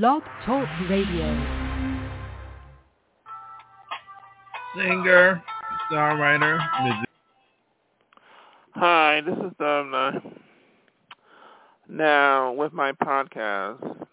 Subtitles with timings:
[0.00, 1.26] Blog Talk Radio.
[4.74, 5.44] Singer,
[5.90, 7.04] songwriter, musician.
[8.70, 10.32] Hi, this is Domna.
[11.90, 14.06] Now, with my podcast,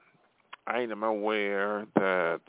[0.68, 2.42] I am aware that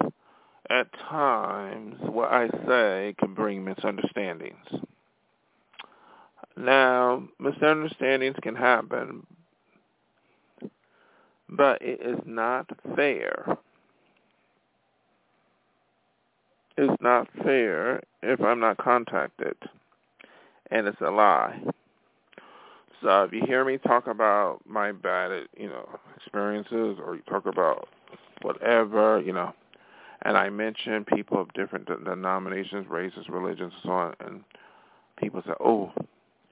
[0.69, 4.67] at times what I say can bring misunderstandings.
[6.57, 9.25] Now, misunderstandings can happen,
[11.51, 13.59] but it is not fair.
[16.77, 19.57] It's not fair if I'm not contacted,
[20.71, 21.61] and it's a lie.
[23.03, 27.47] So if you hear me talk about my bad, you know, experiences, or you talk
[27.47, 27.89] about
[28.43, 29.53] whatever, you know,
[30.23, 34.45] and I mention people of different denominations, races, religions, and so on, and
[35.19, 35.93] people say, "Oh,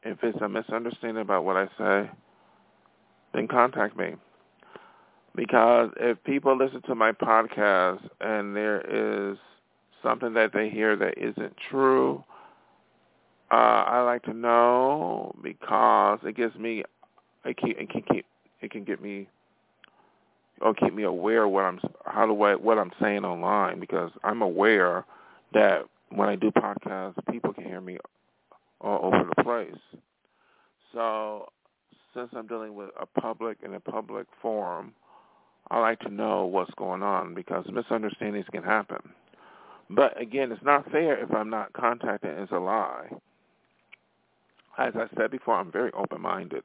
[0.03, 2.11] if it's a misunderstanding about what I say,
[3.35, 4.17] then contact me."
[5.39, 9.39] Because if people listen to my podcast and there is
[10.03, 12.25] something that they hear that isn't true,
[13.53, 16.83] uh, I like to know because it gives me,
[17.45, 18.27] it can, it can keep,
[18.63, 19.29] it can get me,
[20.61, 24.43] or keep me aware what I'm, how do I, what I'm saying online because I'm
[24.43, 25.05] aware
[25.55, 27.99] that when I do podcasts, people can hear me
[28.81, 30.01] all over the place.
[30.93, 31.47] So
[32.13, 34.95] since I'm dealing with a public in a public forum,
[35.71, 39.01] I like to know what's going on because misunderstandings can happen.
[39.91, 42.39] But again, it's not fair if I'm not contacted.
[42.39, 43.09] It's a lie
[44.79, 46.63] as I said before, I'm very open-minded.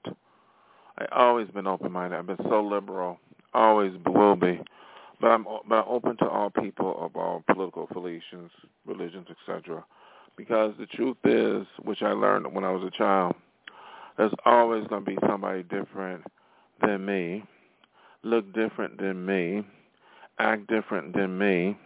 [0.97, 2.15] I've always been open-minded.
[2.15, 3.19] I've been so liberal,
[3.53, 4.61] always will be.
[5.19, 8.51] But I'm but I'm open to all people of all political affiliations,
[8.85, 9.83] religions, etc.
[10.35, 13.33] Because the truth is, which I learned when I was a child,
[14.17, 16.23] there's always going to be somebody different
[16.81, 17.43] than me,
[18.23, 19.63] look different than me,
[20.39, 21.77] act different than me.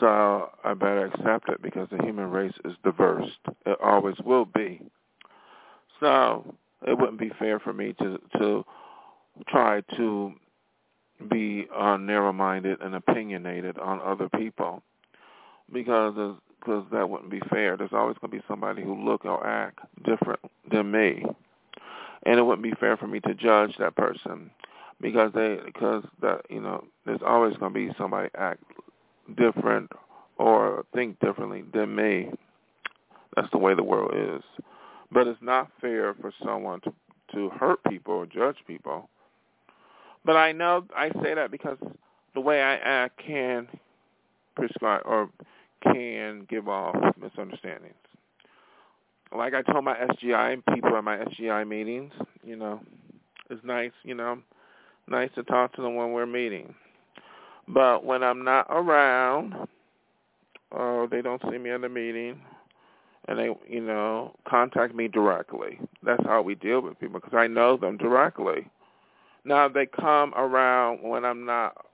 [0.00, 3.30] So I better accept it because the human race is diverse.
[3.64, 4.80] It always will be.
[6.00, 6.54] So
[6.86, 8.64] it wouldn't be fair for me to to
[9.48, 10.32] try to
[11.30, 14.82] be uh, narrow-minded and opinionated on other people
[15.72, 16.14] because
[16.60, 17.76] because that wouldn't be fair.
[17.76, 20.40] There's always going to be somebody who look or act different
[20.70, 21.24] than me,
[22.26, 24.50] and it wouldn't be fair for me to judge that person
[25.00, 28.62] because they because that you know there's always going to be somebody act
[29.36, 29.90] different
[30.38, 32.30] or think differently than me.
[33.34, 34.42] That's the way the world is.
[35.12, 36.92] But it's not fair for someone to
[37.34, 39.08] to hurt people or judge people.
[40.24, 41.78] But I know I say that because
[42.34, 43.68] the way I act can
[44.56, 45.28] prescribe or
[45.82, 47.94] can give off misunderstandings.
[49.36, 52.12] Like I told my SGI people at my SGI meetings,
[52.44, 52.80] you know,
[53.50, 54.38] it's nice, you know,
[55.08, 56.74] nice to talk to them when we're meeting.
[57.68, 59.54] But when I'm not around,
[60.70, 62.40] or they don't see me at the meeting,
[63.28, 65.80] and they, you know, contact me directly.
[66.02, 68.68] That's how we deal with people because I know them directly.
[69.44, 71.86] Now they come around when I'm not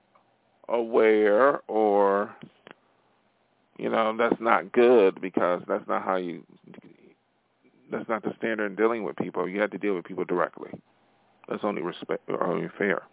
[0.69, 2.35] aware or
[3.77, 6.43] you know, that's not good because that's not how you
[7.91, 9.47] that's not the standard in dealing with people.
[9.47, 10.69] You have to deal with people directly.
[11.47, 13.03] That's only respect only fair.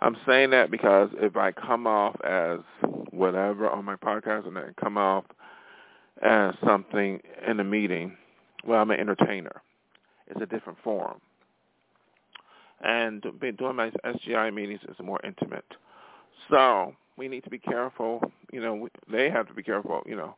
[0.00, 2.58] I'm saying that because if I come off as
[3.10, 5.24] whatever on my podcast and I come off
[6.22, 8.16] as something in a meeting,
[8.64, 9.62] well, I'm an entertainer.
[10.26, 11.20] It's a different form.
[12.82, 15.64] And doing my SGI meetings is more intimate.
[16.50, 18.20] So we need to be careful.
[18.52, 20.02] You know, they have to be careful.
[20.04, 20.34] You know,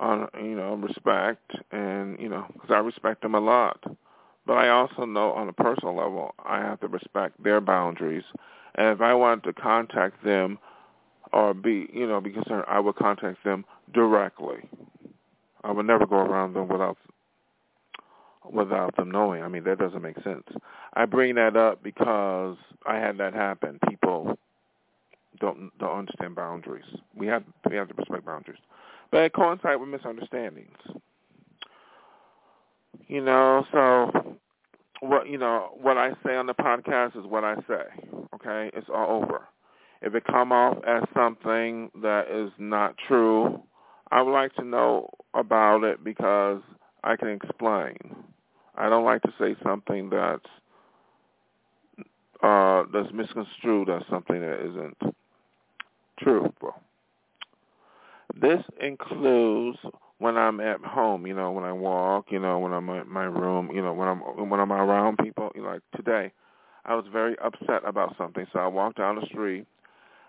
[0.00, 3.82] on you know respect and you know because I respect them a lot.
[4.46, 8.24] But I also know on a personal level I have to respect their boundaries.
[8.74, 10.58] And if I wanted to contact them
[11.32, 14.68] or be, you know, be concerned, I would contact them directly.
[15.62, 16.96] I would never go around them without
[18.50, 19.42] without them knowing.
[19.42, 20.44] I mean, that doesn't make sense.
[20.94, 23.78] I bring that up because I had that happen.
[23.88, 24.38] People
[25.38, 26.84] don't don't understand boundaries.
[27.14, 28.60] We have we have to respect boundaries,
[29.10, 30.78] but it coincides with misunderstandings.
[33.06, 34.10] You know, so
[35.00, 37.84] what you know what I say on the podcast is what I say.
[38.34, 39.42] Okay, it's all over.
[40.02, 43.62] If it come off as something that is not true,
[44.10, 46.62] I would like to know about it because
[47.04, 47.96] I can explain.
[48.76, 50.46] I don't like to say something that's
[52.42, 55.14] uh, that's misconstrued as something that isn't
[56.18, 56.52] true.
[58.40, 59.78] This includes
[60.20, 63.24] when I'm at home, you know, when I walk, you know, when I'm in my
[63.24, 66.32] room, you know, when I'm when I'm around people, you know, like today,
[66.84, 69.66] I was very upset about something, so I walked down the street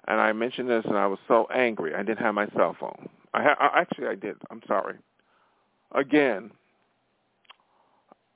[0.07, 1.93] and I mentioned this, and I was so angry.
[1.93, 3.09] I didn't have my cell phone.
[3.33, 4.37] I, ha- I actually I did.
[4.49, 4.95] I'm sorry.
[5.93, 6.51] Again,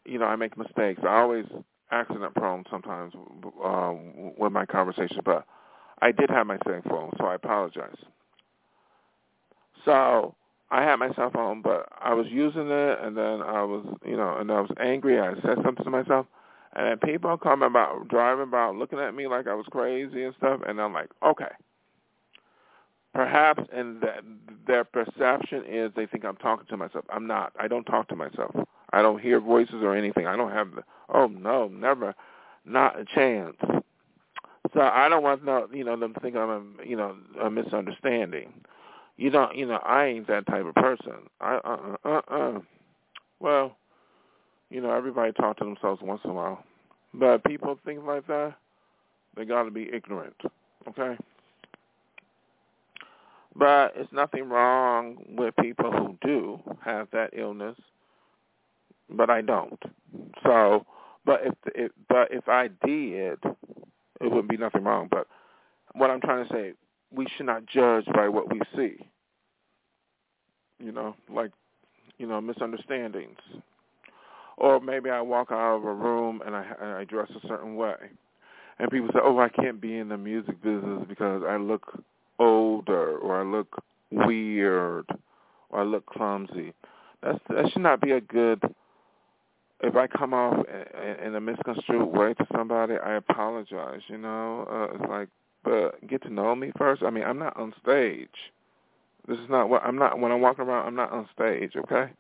[0.06, 1.02] you know, I make mistakes.
[1.04, 1.46] I always
[1.92, 3.14] accident prone sometimes
[3.64, 3.94] uh,
[4.38, 5.46] with my conversations, but
[6.02, 7.98] I did have my cell phone, so I apologize.
[9.86, 10.36] So
[10.72, 14.18] I had my cell phone, but I was using it, and then I was, you
[14.18, 15.20] know, and I was angry.
[15.20, 16.26] I said something to myself,
[16.74, 20.34] and then people come about driving about, looking at me like I was crazy and
[20.38, 21.52] stuff, and I'm like, okay.
[23.14, 24.24] Perhaps, and that
[24.68, 27.06] their perception is they think I'm talking to myself.
[27.10, 27.54] I'm not.
[27.58, 28.54] I don't talk to myself.
[28.92, 30.28] I don't hear voices or anything.
[30.28, 30.84] I don't have the.
[31.14, 32.14] Oh no, never,
[32.66, 33.56] not a chance.
[34.74, 37.50] So I don't want no, you know them to think I'm a, you know a
[37.50, 38.52] misunderstanding.
[39.18, 41.30] You don't, you know, I ain't that type of person.
[41.40, 42.34] I uh uh uh.
[42.34, 42.60] uh.
[43.40, 43.76] Well,
[44.70, 46.64] you know, everybody talk to themselves once in a while,
[47.14, 48.56] but people think like that,
[49.36, 50.36] they got to be ignorant.
[50.88, 51.16] Okay.
[53.56, 57.78] But it's nothing wrong with people who do have that illness,
[59.10, 59.82] but I don't.
[60.44, 60.86] So,
[61.26, 65.08] but if it, but if I did, it wouldn't be nothing wrong.
[65.10, 65.28] But
[65.94, 66.74] what I'm trying to say,
[67.16, 68.98] we should not judge by what we see.
[70.80, 71.52] You know, like,
[72.18, 73.40] you know, misunderstandings.
[74.58, 77.76] Or maybe I walk out of a room and I, and I dress a certain
[77.76, 77.96] way.
[78.80, 81.98] And people say, oh, I can't be in the music business because I look
[82.40, 85.06] older or I look weird
[85.70, 86.74] or I look clumsy.
[87.24, 88.62] That's, that should not be a good
[89.82, 90.66] if I come off
[91.24, 94.02] in a misconstrued way to somebody, I apologize.
[94.08, 95.30] You know, uh, it's like,
[95.66, 97.04] but get to know me first.
[97.04, 98.30] I mean, I'm not on stage.
[99.28, 100.20] This is not what I'm not.
[100.20, 101.74] When I'm walking around, I'm not on stage.
[101.76, 102.12] Okay.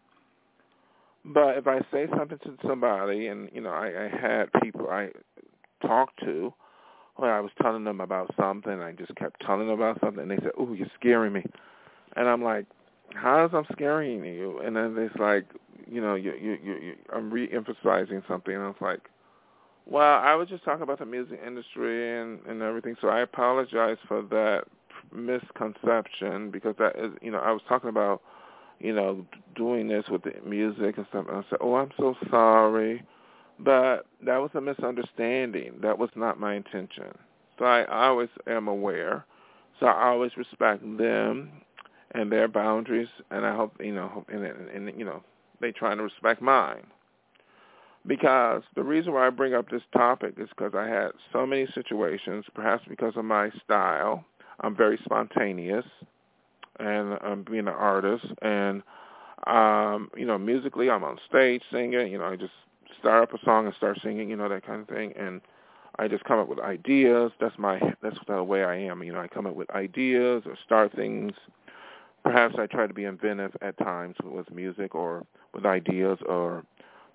[1.23, 5.09] But if I say something to somebody, and you know, I, I had people I
[5.81, 6.53] talked to,
[7.15, 10.31] where I was telling them about something, I just kept telling them about something, and
[10.31, 11.45] they said, "Oh, you're scaring me,"
[12.15, 12.65] and I'm like,
[13.13, 15.45] "How is I'm scaring you?" And then it's like,
[15.87, 19.01] you know, you, you, you, you, I'm re-emphasizing something, and I was like,
[19.85, 23.97] well, I was just talking about the music industry and and everything, so I apologize
[24.07, 24.65] for that
[25.13, 28.21] misconception because that is, you know, I was talking about,
[28.79, 32.15] you know, doing this with the music and stuff, and I said, oh, I'm so
[32.29, 33.03] sorry,
[33.59, 35.73] but that was a misunderstanding.
[35.81, 37.13] That was not my intention.
[37.57, 39.25] So I, always am aware.
[39.79, 41.51] So I always respect them
[42.11, 45.23] and their boundaries, and I hope you know, and, and, and you know,
[45.61, 46.85] they try to respect mine.
[48.07, 51.67] Because the reason why I bring up this topic is because I had so many
[51.73, 54.23] situations, perhaps because of my style.
[54.59, 55.85] I'm very spontaneous,
[56.79, 58.83] and I'm being an artist, and
[59.47, 62.11] um, you know, musically, I'm on stage singing.
[62.11, 62.53] You know, I just
[62.99, 64.29] start up a song and start singing.
[64.29, 65.41] You know, that kind of thing, and
[65.99, 67.31] I just come up with ideas.
[67.41, 69.03] That's my that's the way I am.
[69.03, 71.33] You know, I come up with ideas or start things
[72.25, 76.65] perhaps I try to be inventive at times with music or with ideas or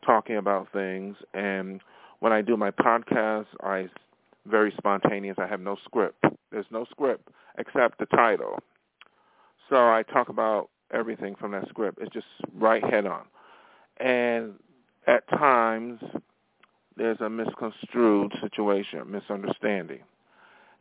[0.05, 1.17] talking about things.
[1.35, 1.81] And
[2.21, 3.89] when I do my podcast, I
[4.47, 5.37] very spontaneous.
[5.39, 6.25] I have no script.
[6.51, 8.59] There's no script except the title.
[9.69, 11.99] So I talk about everything from that script.
[12.01, 13.25] It's just right head on.
[13.99, 14.55] And
[15.07, 16.01] at times
[16.97, 20.01] there's a misconstrued situation, misunderstanding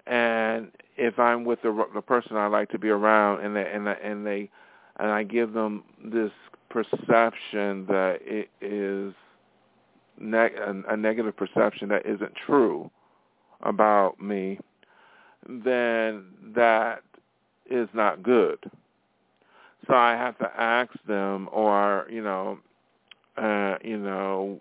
[0.10, 3.85] and if I'm with the the person I like to be around, and they and
[3.85, 4.49] they, and they
[4.99, 6.31] and I give them this
[6.69, 9.14] perception that it is
[10.19, 12.90] neg- a, a negative perception that isn't true
[13.61, 14.59] about me,
[15.47, 17.02] then that
[17.69, 18.59] is not good.
[19.88, 22.59] So I have to ask them, or you know,
[23.38, 24.59] uh, you know,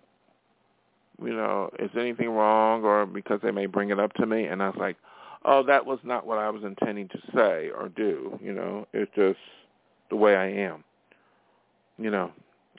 [1.22, 4.62] you know, is anything wrong, or because they may bring it up to me, and
[4.62, 4.96] I was like,
[5.44, 8.38] oh, that was not what I was intending to say or do.
[8.42, 9.38] You know, it's just
[10.10, 10.84] the way I am.
[11.98, 12.30] You know,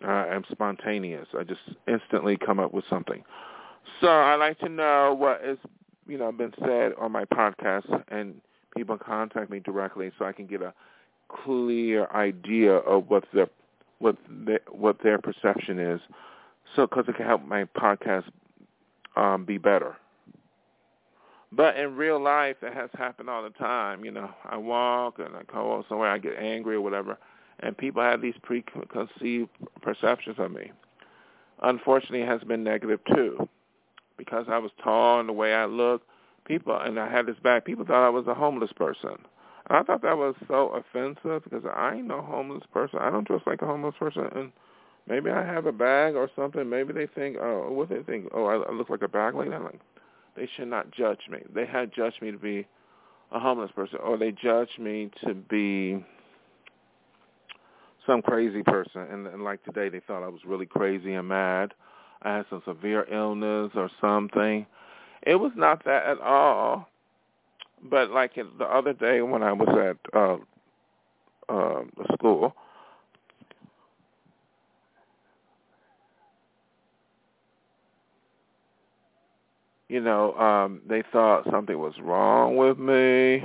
[0.04, 1.28] I'm spontaneous.
[1.38, 3.24] I just instantly come up with something.
[4.02, 5.58] So I like to know what is,
[6.08, 8.40] you know, been said on my podcast, and
[8.76, 10.74] people contact me directly so I can get a
[11.28, 13.50] clear idea of what their
[14.00, 16.00] what their, what their perception is.
[16.76, 18.26] So because it can help my podcast
[19.16, 19.98] um, be better.
[21.52, 24.06] But in real life, it has happened all the time.
[24.06, 27.18] You know, I walk and I go somewhere, I get angry or whatever,
[27.62, 29.50] and people have these preconceived
[29.82, 30.72] perceptions of me.
[31.62, 33.48] Unfortunately, it has been negative too,
[34.18, 36.04] because I was tall and the way I look.
[36.46, 37.66] People and I had this bag.
[37.66, 39.18] People thought I was a homeless person.
[39.70, 43.00] And I thought that was so offensive because I ain't no homeless person.
[43.00, 44.52] I don't dress like a homeless person, and
[45.08, 46.70] maybe I have a bag or something.
[46.70, 48.30] Maybe they think, oh, what they think?
[48.34, 49.62] Oh, I, look like a bag like that.
[49.62, 49.82] Like,
[50.36, 51.40] they should not judge me.
[51.54, 52.66] They had judged me to be
[53.32, 56.04] a homeless person, or they judge me to be
[58.06, 59.02] some crazy person.
[59.02, 61.74] And, and like today, they thought I was really crazy and mad.
[62.22, 64.66] I had some severe illness or something.
[65.24, 66.88] It was not that at all.
[67.84, 70.38] But like the other day when I was at uh,
[71.54, 72.56] uh, school,
[79.88, 83.44] you know, um, they thought something was wrong with me.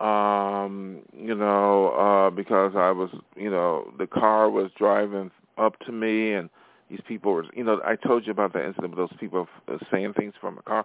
[0.00, 5.92] Um, you know, uh, because I was, you know, the car was driving up to
[5.92, 6.50] me and
[6.90, 9.48] these people were, you know, I told you about that incident with those people
[9.90, 10.84] saying things from a car,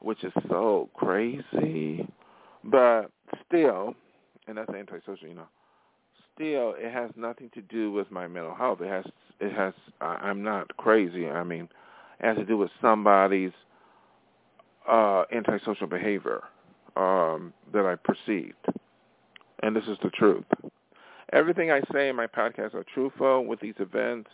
[0.00, 2.06] which is so crazy.
[2.62, 3.10] But
[3.46, 3.94] still,
[4.46, 5.48] and that's antisocial, you know.
[6.34, 8.80] Still, it has nothing to do with my mental health.
[8.80, 9.04] It has,
[9.40, 9.74] it has.
[10.00, 11.28] I'm not crazy.
[11.28, 11.68] I mean,
[12.20, 13.52] it has to do with somebody's
[14.88, 16.42] uh, antisocial behavior
[16.96, 18.66] um, that I perceived.
[19.62, 20.44] And this is the truth.
[21.32, 24.30] Everything I say in my podcast are truthful with these events.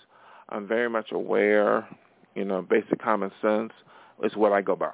[0.49, 1.87] I'm very much aware,
[2.35, 3.73] you know, basic common sense
[4.23, 4.93] is what I go by.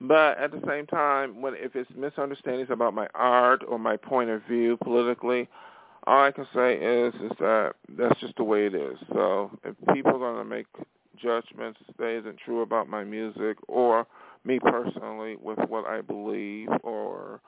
[0.00, 4.30] But at the same time, when if it's misunderstandings about my art or my point
[4.30, 5.48] of view politically,
[6.08, 8.98] all I can say is is that that's just the way it is.
[9.12, 10.66] So if people are going to make
[11.22, 14.06] judgments that isn't true about my music or
[14.44, 17.40] me personally with what I believe or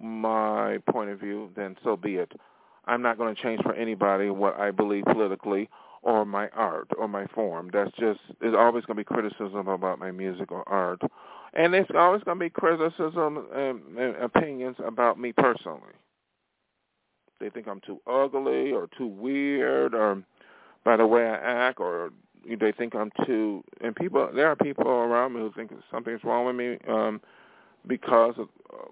[0.00, 2.32] my point of view, then so be it.
[2.86, 5.68] I'm not going to change for anybody what I believe politically
[6.02, 7.70] or my art or my form.
[7.72, 11.00] That's just there's always going to be criticism about my music or art,
[11.52, 15.94] and there's always going to be criticism and, opinions about me personally.
[17.38, 20.22] They think I'm too ugly or too weird or
[20.84, 22.10] by the way I act or
[22.58, 26.46] they think I'm too and people there are people around me who think something's wrong
[26.46, 27.20] with me um
[27.86, 28.84] because of uh,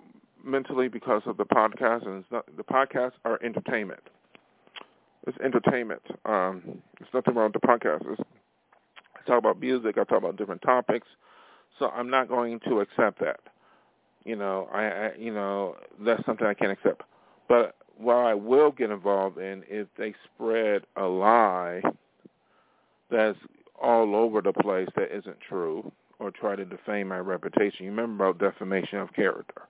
[0.45, 4.03] mentally because of the podcast and it's not, the podcasts are entertainment.
[5.27, 6.63] It's entertainment um
[6.99, 8.11] there's nothing wrong with the podcast.
[8.13, 8.21] It's,
[9.17, 11.07] I talk about music I talk about different topics
[11.79, 13.41] so I'm not going to accept that.
[14.25, 17.03] You know I, I you know that's something I can't accept.
[17.49, 21.83] But what I will get involved in if they spread a lie
[23.11, 23.39] that's
[23.81, 27.85] all over the place that isn't true or try to defame my reputation.
[27.85, 29.63] You remember about defamation of character.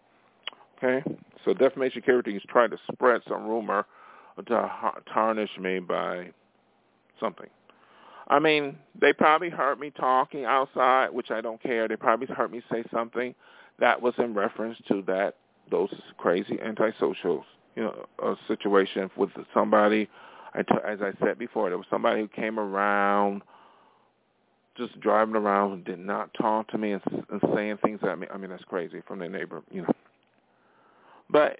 [0.77, 1.03] Okay?
[1.45, 3.87] So defamation of character is trying to spread some rumor
[4.47, 4.71] to
[5.13, 6.31] tarnish me by
[7.21, 7.49] something.
[8.29, 11.89] I mean, they probably heard me talking outside, which I don't care.
[11.89, 13.35] They probably heard me say something
[13.81, 15.37] that was in reference to that
[15.71, 17.45] those crazy antisocials,
[17.77, 20.09] you know, a situation with somebody
[20.59, 23.43] I t- as I said before, there was somebody who came around
[24.77, 28.27] just driving around and did not talk to me and, and saying things at me.
[28.33, 29.93] I mean, that's crazy from their neighbor, you know.
[31.31, 31.59] But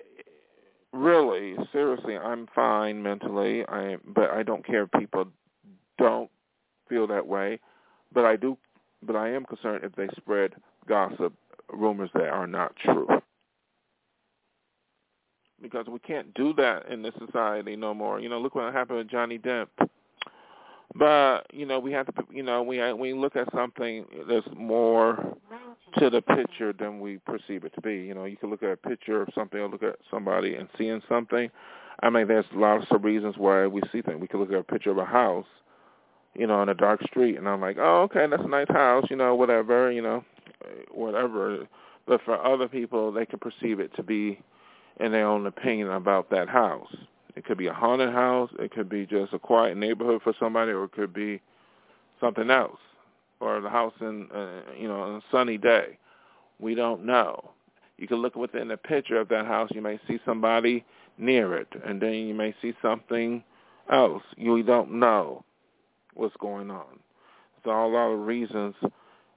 [0.93, 3.65] really, seriously, I'm fine mentally.
[3.69, 5.27] I but I don't care if people
[5.99, 6.31] don't
[6.89, 7.61] feel that way.
[8.13, 8.59] But I do.
[9.03, 10.55] But I am concerned if they spread
[10.89, 11.33] gossip,
[11.73, 13.07] rumors that are not true
[15.63, 18.21] because we can't do that in this society no more.
[18.21, 19.69] You know, look what happened with Johnny Depp.
[20.95, 22.13] But you know, we have to.
[22.31, 24.07] You know, we we look at something.
[24.27, 25.37] There's more
[25.99, 27.97] to the picture than we perceive it to be.
[27.97, 30.69] You know, you can look at a picture of something or look at somebody and
[30.79, 31.51] seeing something.
[32.03, 34.21] I mean, there's lots of reasons why we see things.
[34.21, 35.47] We can look at a picture of a house,
[36.35, 39.05] you know, on a dark street, and I'm like, oh, okay, that's a nice house,
[39.11, 40.25] you know, whatever, you know,
[40.93, 41.67] whatever.
[42.07, 44.41] But for other people, they can perceive it to be
[44.99, 46.95] and their own opinion about that house.
[47.37, 48.51] It could be a haunted house.
[48.59, 51.41] It could be just a quiet neighborhood for somebody, or it could be
[52.21, 52.81] something else,
[53.41, 55.99] or the house in uh, you know on a sunny day.
[56.59, 57.53] We don't know.
[57.97, 59.71] You can look within the picture of that house.
[59.73, 60.85] You may see somebody
[61.17, 63.45] near it, and then you may see something
[63.91, 64.23] else.
[64.37, 65.45] You don't know
[66.15, 66.99] what's going on.
[67.65, 68.75] There's all a lot of reasons,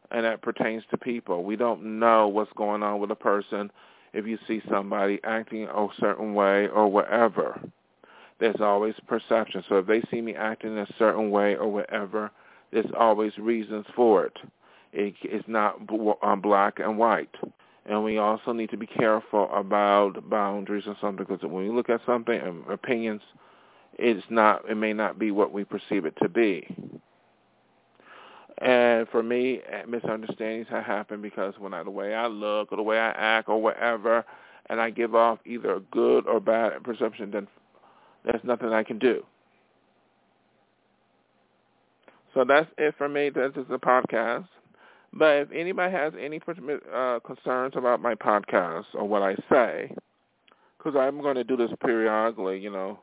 [0.10, 1.44] and that pertains to people.
[1.44, 3.72] We don't know what's going on with a person
[4.14, 7.62] if you see somebody acting a certain way or whatever.
[8.40, 9.64] There's always perception.
[9.70, 12.32] So if they see me acting a certain way or whatever,
[12.72, 14.38] there's always reasons for it.
[14.92, 15.80] it it's not
[16.24, 17.36] um, black and white.
[17.86, 21.90] And we also need to be careful about boundaries and something because when we look
[21.90, 23.22] at something and opinions,
[23.98, 24.70] it's not.
[24.70, 26.68] It may not be what we perceive it to be.
[28.62, 32.76] And for me, eh, misunderstandings have happened because when I, the way I look or
[32.78, 34.24] the way I act or whatever,
[34.70, 37.48] and I give off either a good or bad perception, then
[38.24, 39.24] there's nothing I can do.
[42.36, 43.30] So that's it for me.
[43.30, 44.48] This is the podcast.
[45.12, 46.40] But if anybody has any
[46.94, 49.94] uh, concerns about my podcast or what I say,
[50.78, 53.00] because I'm going to do this periodically, you know,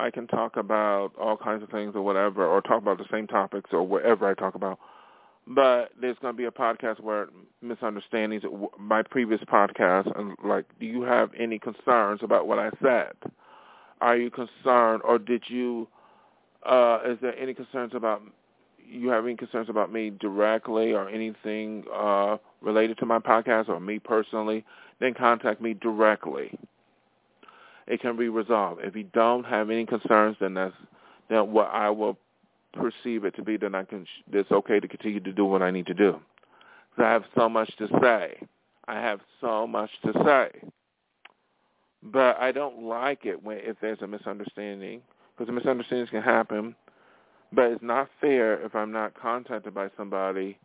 [0.00, 3.26] I can talk about all kinds of things or whatever, or talk about the same
[3.26, 4.78] topics or whatever I talk about.
[5.46, 7.28] But there's going to be a podcast where
[7.60, 8.42] misunderstandings,
[8.78, 13.12] my previous podcast, and like, do you have any concerns about what I said?
[14.00, 15.88] Are you concerned, or did you?
[16.64, 18.22] Uh, is there any concerns about
[18.78, 23.80] you have any concerns about me directly or anything uh, related to my podcast or
[23.80, 24.64] me personally?
[25.00, 26.58] Then contact me directly
[27.90, 28.82] it can be resolved.
[28.84, 30.74] If you don't have any concerns, then that's
[31.28, 32.16] then what I will
[32.72, 33.56] perceive it to be.
[33.56, 34.06] Then I can.
[34.32, 36.20] It's okay to continue to do what I need to do.
[36.90, 38.38] Because I have so much to say.
[38.86, 40.68] I have so much to say.
[42.02, 45.02] But I don't like it when if there's a misunderstanding,
[45.36, 46.76] because misunderstandings can happen.
[47.52, 50.56] But it's not fair if I'm not contacted by somebody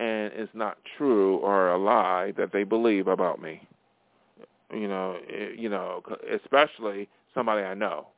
[0.00, 3.62] and it's not true or a lie that they believe about me
[4.72, 6.02] you know, eh, you know,
[6.32, 8.08] especially somebody I know.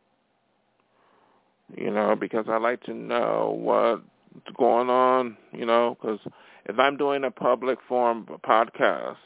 [1.77, 4.03] You know, because I like to know what's
[4.57, 5.37] going on.
[5.53, 6.21] You know, because
[6.67, 9.17] if I'm doing a public forum podcast,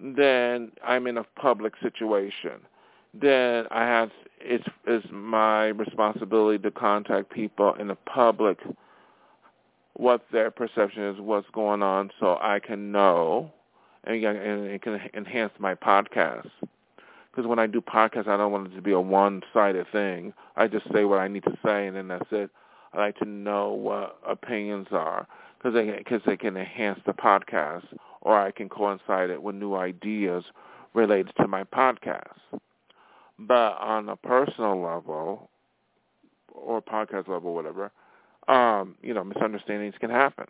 [0.00, 2.60] then I'm in a public situation.
[3.14, 8.58] Then I have it's it's my responsibility to contact people in the public
[9.94, 13.50] what their perception is, what's going on, so I can know
[14.06, 16.50] and, and it can enhance my podcast.
[17.30, 20.32] Because when I do podcasts, I don't want it to be a one-sided thing.
[20.56, 22.50] I just say what I need to say, and then that's it.
[22.94, 25.26] I like to know what opinions are
[25.58, 27.84] because they, cause they can enhance the podcast,
[28.22, 30.44] or I can coincide it with new ideas
[30.94, 32.38] related to my podcast.
[33.38, 35.50] But on a personal level,
[36.54, 37.92] or podcast level, whatever,
[38.48, 40.46] um, you know, misunderstandings can happen.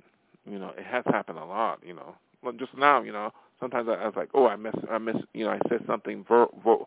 [0.48, 1.80] You know, it has happened a lot.
[1.84, 2.14] You know,
[2.58, 5.44] just now, you know, sometimes I, I was like, oh, I miss, I miss, you
[5.44, 6.84] know, I said something ver- ver-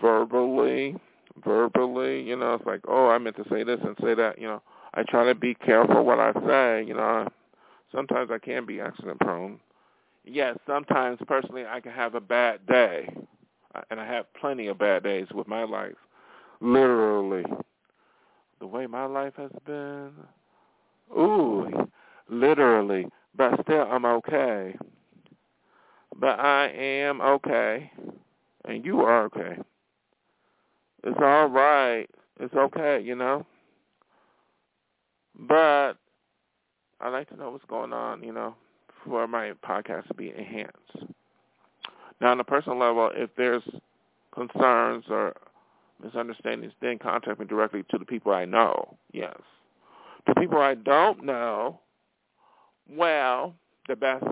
[0.00, 0.96] verbally,
[1.44, 4.46] verbally, you know, it's like, oh, I meant to say this and say that, you
[4.46, 4.62] know.
[4.94, 7.26] I try to be careful what I say, you know.
[7.94, 9.58] Sometimes I can be accident prone.
[10.24, 13.08] Yes, sometimes personally I can have a bad day,
[13.74, 15.96] uh, and I have plenty of bad days with my life.
[16.60, 17.44] Literally,
[18.60, 20.12] the way my life has been,
[21.16, 21.88] ooh,
[22.28, 23.08] literally.
[23.34, 24.76] But still, I'm okay
[26.18, 27.90] but I am okay,
[28.64, 29.56] and you are okay.
[31.04, 32.06] It's all right.
[32.38, 33.44] It's okay, you know.
[35.38, 35.94] But
[37.00, 38.54] I like to know what's going on, you know,
[39.04, 41.12] for my podcast to be enhanced.
[42.20, 43.64] Now, on a personal level, if there's
[44.32, 45.34] concerns or
[46.02, 48.96] misunderstandings, then contact me directly to the people I know.
[49.12, 49.36] Yes.
[50.26, 51.80] To people I don't know,
[52.88, 53.54] well,
[53.88, 54.24] the best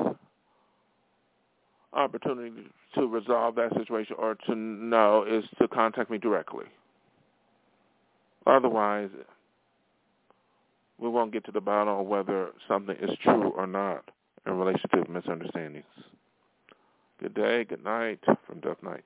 [1.93, 2.53] opportunity
[2.95, 6.67] to resolve that situation or to know is to contact me directly.
[8.47, 9.11] Otherwise,
[10.99, 14.11] we won't get to the bottom of whether something is true or not
[14.47, 15.85] in relation to misunderstandings.
[17.21, 19.05] Good day, good night from Dove Night.